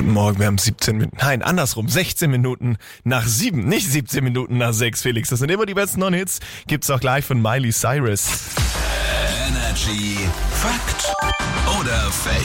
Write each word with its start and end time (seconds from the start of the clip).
Guten 0.00 0.14
Morgen, 0.14 0.38
wir 0.38 0.46
haben 0.46 0.56
17 0.56 0.96
Minuten, 0.96 1.18
nein, 1.20 1.42
andersrum, 1.42 1.86
16 1.86 2.30
Minuten 2.30 2.78
nach 3.04 3.26
7, 3.26 3.68
nicht 3.68 3.86
17 3.86 4.24
Minuten 4.24 4.56
nach 4.56 4.72
6, 4.72 5.02
Felix. 5.02 5.28
Das 5.28 5.40
sind 5.40 5.50
immer 5.50 5.66
die 5.66 5.74
besten 5.74 6.00
Non-Hits. 6.00 6.40
Gibt's 6.66 6.88
auch 6.88 7.00
gleich 7.00 7.22
von 7.22 7.42
Miley 7.42 7.70
Cyrus. 7.70 8.30
Energy 9.46 10.16
Fakt 10.52 11.14
oder 11.78 12.10
Fake? 12.10 12.40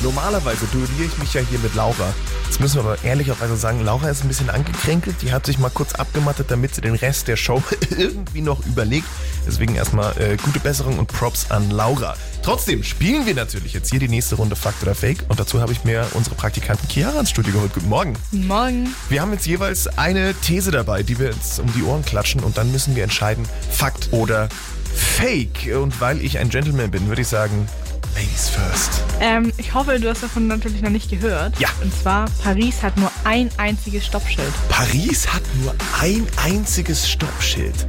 Normalerweise 0.00 0.64
duelliere 0.70 1.06
ich 1.06 1.18
mich 1.18 1.34
ja 1.34 1.40
hier 1.40 1.58
mit 1.58 1.74
Laura. 1.74 2.14
Jetzt 2.44 2.60
müssen 2.60 2.76
wir 2.76 2.92
aber 2.92 3.02
ehrlicherweise 3.02 3.56
sagen, 3.56 3.84
Laura 3.84 4.10
ist 4.10 4.22
ein 4.22 4.28
bisschen 4.28 4.50
angekränkelt. 4.50 5.16
Die 5.22 5.32
hat 5.32 5.44
sich 5.44 5.58
mal 5.58 5.70
kurz 5.70 5.92
abgemattet, 5.92 6.52
damit 6.52 6.76
sie 6.76 6.82
den 6.82 6.94
Rest 6.94 7.26
der 7.26 7.36
Show 7.36 7.60
irgendwie 7.98 8.42
noch 8.42 8.64
überlegt. 8.64 9.08
Deswegen 9.44 9.74
erstmal 9.74 10.16
äh, 10.18 10.36
gute 10.36 10.60
Besserung 10.60 11.00
und 11.00 11.08
Props 11.08 11.50
an 11.50 11.68
Laura. 11.72 12.14
Trotzdem 12.48 12.82
spielen 12.82 13.26
wir 13.26 13.34
natürlich 13.34 13.74
jetzt 13.74 13.90
hier 13.90 14.00
die 14.00 14.08
nächste 14.08 14.36
Runde 14.36 14.56
Fakt 14.56 14.82
oder 14.82 14.94
Fake. 14.94 15.22
Und 15.28 15.38
dazu 15.38 15.60
habe 15.60 15.70
ich 15.70 15.84
mir 15.84 16.06
unsere 16.14 16.34
Praktikantin 16.34 16.88
Chiara 16.88 17.20
ins 17.20 17.28
Studio 17.28 17.52
geholt. 17.52 17.74
Guten 17.74 17.90
Morgen. 17.90 18.14
Guten 18.30 18.46
Morgen. 18.46 18.94
Wir 19.10 19.20
haben 19.20 19.34
jetzt 19.34 19.46
jeweils 19.46 19.86
eine 19.98 20.32
These 20.32 20.70
dabei, 20.70 21.02
die 21.02 21.18
wir 21.18 21.34
uns 21.34 21.58
um 21.58 21.70
die 21.74 21.82
Ohren 21.82 22.02
klatschen. 22.06 22.42
Und 22.42 22.56
dann 22.56 22.72
müssen 22.72 22.96
wir 22.96 23.04
entscheiden, 23.04 23.46
Fakt 23.70 24.08
oder 24.12 24.48
Fake. 24.94 25.76
Und 25.76 26.00
weil 26.00 26.22
ich 26.22 26.38
ein 26.38 26.48
Gentleman 26.48 26.90
bin, 26.90 27.06
würde 27.08 27.20
ich 27.20 27.28
sagen, 27.28 27.68
Ladies 28.14 28.48
first. 28.48 29.02
Ähm, 29.20 29.52
ich 29.58 29.74
hoffe, 29.74 30.00
du 30.00 30.08
hast 30.08 30.22
davon 30.22 30.46
natürlich 30.46 30.80
noch 30.80 30.88
nicht 30.88 31.10
gehört. 31.10 31.60
Ja. 31.60 31.68
Und 31.82 31.94
zwar, 31.94 32.30
Paris 32.42 32.82
hat 32.82 32.96
nur 32.96 33.12
ein 33.24 33.50
einziges 33.58 34.06
Stoppschild. 34.06 34.54
Paris 34.70 35.28
hat 35.28 35.42
nur 35.62 35.74
ein 36.00 36.26
einziges 36.42 37.10
Stoppschild. 37.10 37.86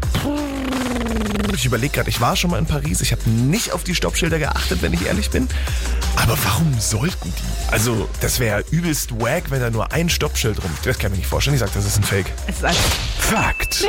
Ich 1.53 1.65
überlege 1.65 1.93
gerade, 1.93 2.09
ich 2.09 2.21
war 2.21 2.35
schon 2.35 2.51
mal 2.51 2.57
in 2.57 2.65
Paris. 2.65 3.01
Ich 3.01 3.11
habe 3.11 3.29
nicht 3.29 3.71
auf 3.73 3.83
die 3.83 3.95
Stoppschilder 3.95 4.39
geachtet, 4.39 4.81
wenn 4.81 4.93
ich 4.93 5.05
ehrlich 5.05 5.29
bin. 5.29 5.47
Aber 6.15 6.37
warum 6.43 6.73
sollten 6.79 7.33
die? 7.37 7.71
Also, 7.71 8.09
das 8.21 8.39
wäre 8.39 8.63
übelst 8.71 9.19
wack, 9.19 9.51
wenn 9.51 9.59
da 9.59 9.69
nur 9.69 9.91
ein 9.91 10.09
Stoppschild 10.09 10.63
rum. 10.63 10.71
Das 10.83 10.97
kann 10.97 11.11
ich 11.11 11.17
mir 11.17 11.17
nicht 11.17 11.29
vorstellen. 11.29 11.55
Ich 11.55 11.59
sage, 11.59 11.71
das 11.73 11.85
ist 11.85 11.97
ein 11.97 12.03
Fake. 12.03 12.31
Es 12.47 12.57
ist 12.57 12.65
also, 12.65 12.79
Fakt. 13.17 13.85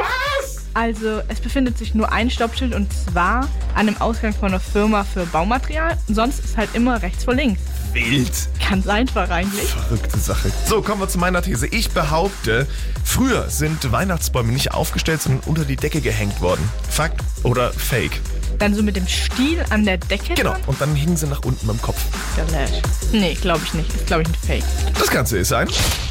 Also, 0.74 1.20
es 1.28 1.40
befindet 1.40 1.78
sich 1.78 1.94
nur 1.94 2.12
ein 2.12 2.30
Stoppschild 2.30 2.74
und 2.74 2.92
zwar 2.92 3.48
an 3.74 3.86
dem 3.86 4.00
Ausgang 4.00 4.32
von 4.32 4.48
einer 4.50 4.60
Firma 4.60 5.04
für 5.04 5.26
Baumaterial. 5.26 5.96
Sonst 6.08 6.44
ist 6.44 6.56
halt 6.56 6.70
immer 6.74 7.02
rechts 7.02 7.24
vor 7.24 7.34
links. 7.34 7.60
Wild. 7.92 8.32
Ganz 8.68 8.86
einfach 8.86 9.30
eigentlich. 9.30 9.68
Verrückte 9.68 10.18
Sache. 10.18 10.52
So, 10.66 10.80
kommen 10.80 11.00
wir 11.00 11.08
zu 11.08 11.18
meiner 11.18 11.42
These. 11.42 11.66
Ich 11.66 11.90
behaupte, 11.90 12.66
früher 13.04 13.48
sind 13.50 13.90
Weihnachtsbäume 13.90 14.52
nicht 14.52 14.72
aufgestellt, 14.72 15.22
sondern 15.22 15.42
unter 15.46 15.64
die 15.64 15.76
Decke 15.76 16.00
gehängt 16.00 16.40
worden. 16.40 16.68
Fakt 16.88 17.20
oder 17.42 17.72
Fake? 17.72 18.20
Dann 18.58 18.74
so 18.74 18.82
mit 18.82 18.94
dem 18.94 19.08
Stiel 19.08 19.64
an 19.70 19.84
der 19.84 19.98
Decke. 19.98 20.34
Genau. 20.34 20.52
dran? 20.52 20.60
Und 20.66 20.80
dann 20.80 20.94
hingen 20.94 21.16
sie 21.16 21.26
nach 21.26 21.42
unten 21.44 21.68
am 21.68 21.80
Kopf. 21.80 22.00
Gelash. 22.36 22.70
Nee, 23.12 23.34
glaube 23.34 23.62
ich 23.64 23.74
nicht. 23.74 23.92
Ist, 23.94 24.06
glaube 24.06 24.22
ich, 24.22 24.28
ein 24.28 24.34
Fake. 24.34 24.64
Das 24.98 25.10
Ganze 25.10 25.38
ist 25.38 25.52
ein 25.52 25.68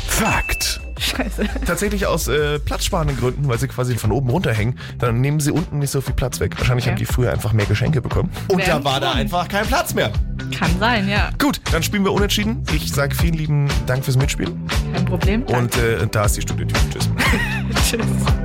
Fakt. 0.08 0.82
Scheiße. 1.00 1.46
Tatsächlich 1.66 2.06
aus 2.06 2.28
äh, 2.28 2.60
platzsparenden 2.60 3.18
Gründen, 3.18 3.48
weil 3.48 3.58
sie 3.58 3.68
quasi 3.68 3.96
von 3.96 4.12
oben 4.12 4.30
runterhängen, 4.30 4.78
dann 4.98 5.22
nehmen 5.22 5.40
sie 5.40 5.52
unten 5.52 5.80
nicht 5.80 5.92
so 5.92 6.02
viel 6.02 6.14
Platz 6.14 6.40
weg. 6.40 6.58
Wahrscheinlich 6.58 6.86
Okay. 6.86 6.92
haben 6.92 6.98
die 7.00 7.06
früher 7.06 7.32
einfach 7.32 7.54
mehr 7.54 7.66
Geschenke 7.66 8.02
bekommen. 8.02 8.30
Und 8.48 8.66
da 8.68 8.84
war 8.84 9.00
da 9.00 9.14
einfach 9.14 9.48
kein 9.48 9.66
Platz 9.66 9.94
mehr. 9.94 10.12
Kann 10.58 10.72
sein, 10.80 11.08
ja. 11.08 11.30
Gut, 11.38 11.62
dann 11.72 11.84
spielen 11.84 12.04
wir 12.04 12.12
unentschieden. 12.12 12.64
Ich 12.74 12.92
sage 12.92 13.16
vielen 13.16 13.36
lieben 13.36 13.68
Dank 13.86 14.04
fürs 14.04 14.18
Mitspielen. 14.18 14.68
Kein 14.94 15.06
Problem. 15.06 15.44
Und 15.44 15.76
äh, 15.78 16.06
da 16.12 16.26
ist 16.26 16.38
die 16.38 16.42
Studiotür. 16.42 16.80
Tschüss. 16.92 17.10
Tschüss. 17.90 18.00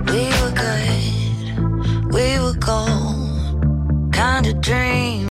We 0.06 0.12
were 0.12 0.50
good, 0.54 1.23